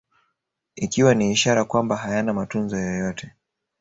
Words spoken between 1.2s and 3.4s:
ishara kwamba hayana matunzo yoyote